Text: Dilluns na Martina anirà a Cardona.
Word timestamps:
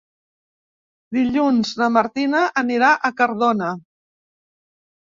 Dilluns 1.17 1.75
na 1.83 1.91
Martina 1.99 2.43
anirà 2.65 2.93
a 2.95 3.15
Cardona. 3.23 3.71